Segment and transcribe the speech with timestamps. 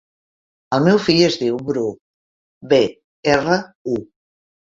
[0.77, 1.83] El meu fill es diu Bru:
[2.73, 2.81] be,
[3.37, 3.61] erra,
[3.95, 4.01] u.